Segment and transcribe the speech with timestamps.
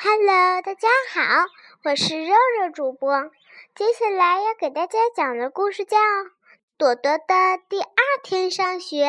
[0.00, 1.46] Hello，大家好，
[1.82, 3.32] 我是肉肉主播。
[3.74, 5.96] 接下来要给大家讲的故事叫
[6.76, 7.24] 《朵朵的
[7.68, 9.04] 第二天上学》。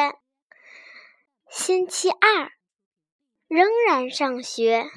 [1.47, 2.49] 星期二，
[3.47, 4.89] 仍然上学。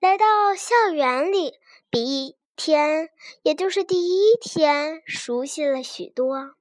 [0.00, 1.60] 来到校园里，
[1.90, 3.10] 比一天，
[3.42, 6.56] 也就是第一天，熟悉了许多。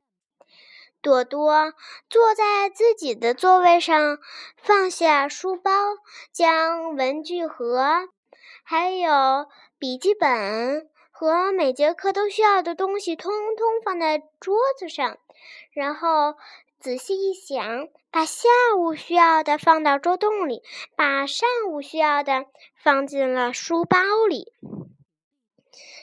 [1.01, 1.73] 朵朵
[2.07, 4.20] 坐在自己的座位上，
[4.57, 5.71] 放下书包，
[6.31, 8.09] 将文具盒、
[8.71, 9.47] 还有
[9.80, 15.17] 笔记本和每节课都需要的东西通通放在桌子上，
[15.71, 16.35] 然后
[16.80, 18.47] 仔细一想，把下
[18.77, 20.61] 午需要的放到桌洞里，
[20.95, 23.97] 把上午需要的放进了书包
[24.30, 24.53] 里。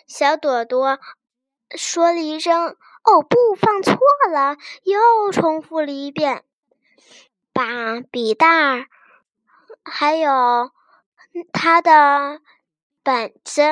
[0.09, 0.99] 小朵朵
[1.71, 2.77] 说了一声。
[3.05, 3.97] 哦不，放错
[4.33, 4.57] 了！
[4.83, 6.43] 又重复了一遍，
[7.53, 8.87] 把笔袋儿
[9.85, 10.73] 还有
[11.53, 12.41] 他的
[13.07, 13.63] 本子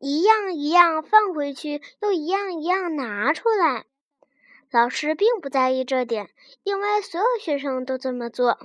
[0.00, 3.86] 一样一样放回去，又一样一样拿出来。
[4.68, 6.28] 老师并不在意这点，
[6.64, 8.58] 因为所有学生都这么做。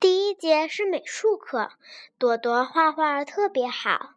[0.00, 1.72] 第一节是美术课，
[2.16, 4.14] 朵朵画画特别好。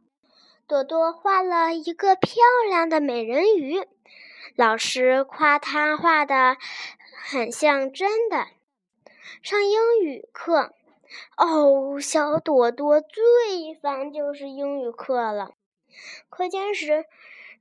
[0.66, 2.36] 朵朵画了一个漂
[2.70, 3.86] 亮的美人鱼，
[4.56, 6.56] 老师夸她画的
[7.30, 8.48] 很像真的。
[9.44, 10.74] 上英语课，
[11.38, 15.52] 哦，小朵朵最烦就是英语课了。
[16.30, 17.06] 课间时，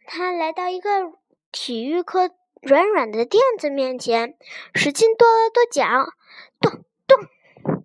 [0.07, 1.13] 她来到一个
[1.53, 2.31] 体育课
[2.61, 4.37] 软软的垫子面前，
[4.75, 6.13] 使劲跺了跺脚，
[6.61, 7.85] 咚咚，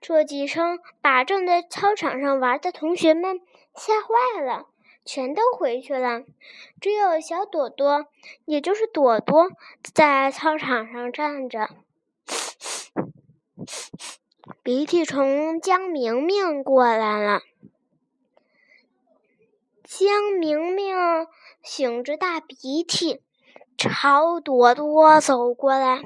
[0.00, 3.40] 这几声把正在操场上玩的同学们。
[3.74, 4.68] 吓坏了，
[5.04, 6.22] 全都回去了。
[6.80, 8.06] 只有小朵朵，
[8.44, 9.50] 也就是朵朵，
[9.92, 11.70] 在操场上站着。
[14.64, 17.42] 鼻涕虫江明明过来了，
[19.82, 20.96] 江明明
[21.62, 23.20] 擤着大鼻涕，
[23.76, 26.00] 朝朵朵走过来。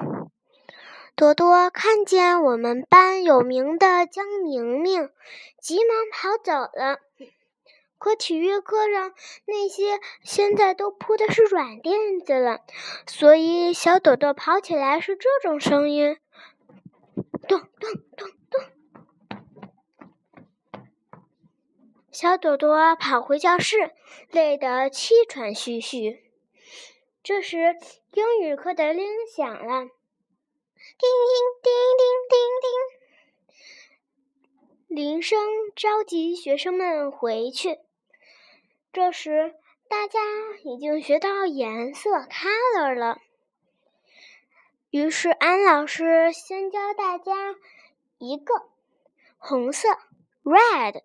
[1.15, 5.09] 朵朵看见我们班有名的江明明，
[5.61, 6.99] 急忙跑走了。
[7.97, 9.13] 可体育课上
[9.45, 12.59] 那些现在都铺的是软垫子了，
[13.07, 16.17] 所以小朵朵跑起来是这种声音：
[17.47, 18.29] 咚咚咚。
[22.21, 23.93] 小朵朵跑回教室，
[24.29, 26.21] 累得气喘吁吁。
[27.23, 27.77] 这时
[28.11, 31.31] 英语课的铃响了，叮叮
[31.63, 32.37] 叮叮叮
[34.89, 35.39] 叮，铃声
[35.77, 37.79] 召集学生们回去。
[38.91, 39.55] 这时，
[39.87, 40.19] 大家
[40.65, 43.21] 已经学到颜色 color 了。
[44.89, 47.55] 于是，安老师先教大家
[48.17, 48.53] 一个
[49.37, 49.87] 红色
[50.43, 51.03] red。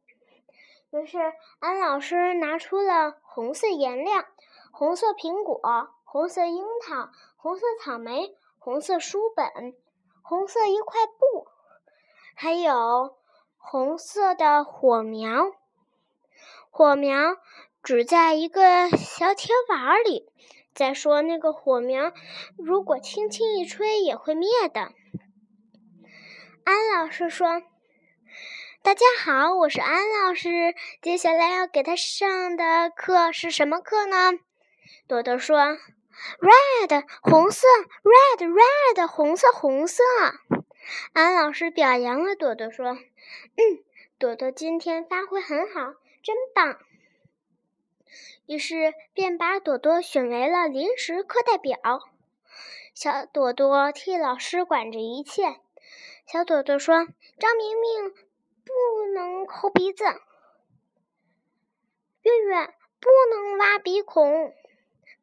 [0.95, 1.19] 于是，
[1.59, 4.25] 安老师拿出了红色颜料：
[4.71, 5.61] 红色苹果、
[6.05, 9.75] 红色樱桃、红色草莓、红色书本、
[10.23, 11.49] 红色一块布，
[12.37, 13.17] 还有
[13.57, 15.51] 红色的火苗。
[16.71, 17.37] 火苗。
[17.83, 20.33] 只在一个小铁碗里。
[20.75, 22.13] 再说，那个火苗
[22.57, 24.81] 如果轻轻一吹，也会灭的。
[26.65, 27.63] 安老师说
[28.85, 30.75] ：“大家好，我是安老师。
[31.01, 34.33] 接下来要给他上的课是什么课呢？”
[35.09, 37.67] 朵朵说：“Red，红色
[38.03, 40.03] ，Red，Red，红色，红色。”
[41.15, 42.89] 安老师表扬了朵朵，说
[43.57, 43.83] ：“嗯，
[44.19, 46.79] 朵朵今天发挥很好，真棒。”
[48.47, 51.79] 于是便把朵朵选为了临时课代表。
[52.93, 55.57] 小朵朵替老师管着一切。
[56.27, 57.07] 小朵朵说
[57.41, 58.15] ：“张明明
[58.65, 60.05] 不能抠鼻子，
[62.23, 64.53] 月月不能挖鼻孔。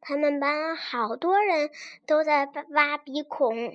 [0.00, 1.70] 他们班好多人
[2.06, 3.74] 都在挖鼻孔。”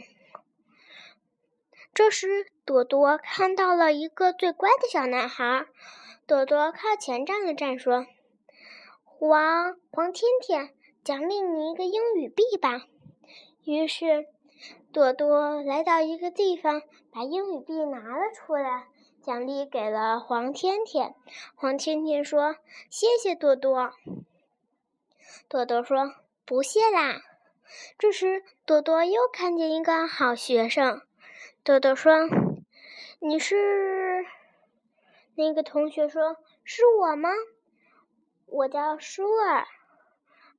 [1.93, 5.65] 这时，朵朵看到了一个最乖的小男孩。
[6.27, 8.05] 朵朵靠前站了站，说。
[9.03, 12.83] 黄黄天天，奖励你一个英语币吧。
[13.63, 14.27] 于是，
[14.93, 18.87] 朵朵来到一个地方，把英语币拿了出来，
[19.27, 21.13] 奖励给了黄天天。
[21.53, 22.55] 黄天天说
[22.89, 23.91] ：“谢谢朵朵。”
[25.49, 26.15] 朵朵说
[26.47, 27.19] ：“不谢啦。”
[27.99, 31.01] 这时，朵朵又看见一个好学生。
[31.61, 32.13] 朵朵说
[33.19, 34.25] ：“你是？”
[35.35, 37.29] 那个同学说：“是我吗？”
[38.47, 39.63] 我叫舒尔。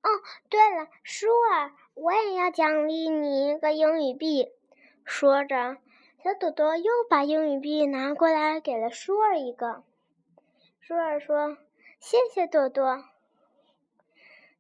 [0.03, 0.09] 哦，
[0.51, 4.53] 对了，舒尔，我也要奖励你一个英语币。
[5.07, 5.79] 说着，
[6.21, 9.85] 小朵朵又把英语币拿过来给了舒儿一个。
[10.81, 11.57] 舒儿说
[12.01, 13.05] ：“谢谢朵朵。”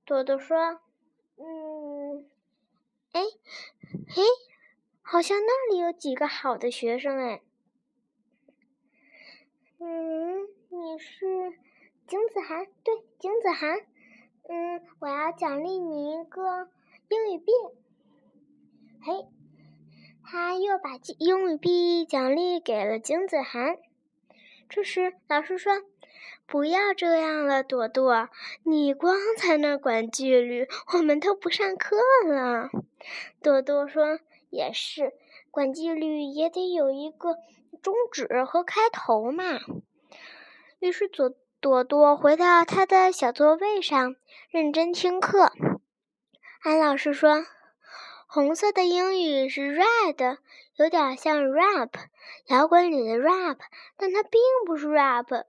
[0.07, 0.79] 朵朵说
[1.37, 2.31] ：“嗯，
[3.11, 3.23] 哎，
[4.09, 4.23] 嘿，
[5.03, 7.43] 好像那里有几个好的学生哎。
[9.81, 11.27] 嗯，你是
[12.07, 12.67] 景子涵？
[12.85, 13.81] 对，景子涵。
[14.49, 16.71] 嗯，我要奖励你一个
[17.09, 17.53] 英语币。
[19.03, 19.27] 嘿，
[20.31, 23.79] 他又把英语币奖励给了金子涵。
[24.69, 25.73] 这时，老师说。”
[26.51, 28.31] 不要这样了，朵朵，
[28.63, 32.71] 你光在那管纪律，我们都不上课了。
[33.43, 35.13] 朵朵说：“也是，
[35.51, 37.37] 管纪律也得有一个
[37.83, 39.61] 终止和开头嘛。”
[40.81, 44.17] 于是，朵朵朵回到他的小座位上，
[44.49, 45.53] 认真听课。
[46.63, 47.45] 安老师说
[48.31, 50.37] ：“红色的英语是 red，
[50.77, 51.89] 有点像 rap，
[52.49, 53.57] 摇滚里的 rap，
[53.97, 55.47] 但它并不是 rap。”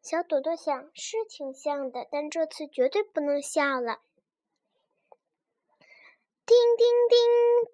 [0.00, 3.98] 小朵朵想，是挺像的，但这次绝对不能笑了。
[6.46, 7.18] 叮叮叮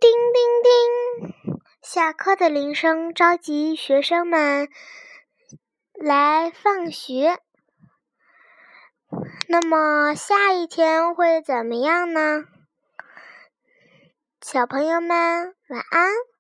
[0.00, 4.71] 叮叮叮，下课的铃声召集学生们
[5.93, 7.39] 来放学。
[9.49, 12.44] 那么下一天会怎么样呢？
[14.44, 16.31] 小朋友们，晚安。